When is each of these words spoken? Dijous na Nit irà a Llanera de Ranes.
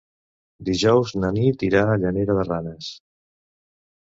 Dijous 0.69 1.13
na 1.25 1.29
Nit 1.35 1.65
irà 1.67 1.83
a 1.91 1.99
Llanera 2.05 2.39
de 2.41 2.47
Ranes. 2.49 2.89